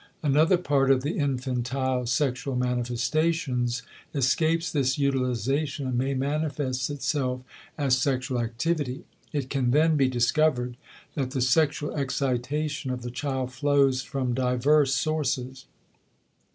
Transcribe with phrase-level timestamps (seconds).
[0.23, 3.83] Another part of the infantile sexual manifestations
[4.15, 7.41] escapes this utilization and may manifest itself
[7.77, 9.05] as sexual activity.
[9.31, 10.75] It can then be discovered
[11.13, 15.65] that the sexual excitation of the child flows from diverse sources.